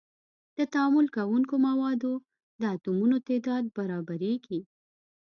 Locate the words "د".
0.57-0.59, 2.61-2.63